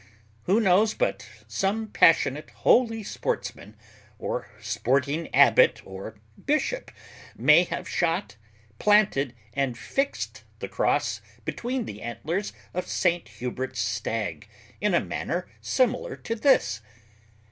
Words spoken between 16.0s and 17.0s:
to this?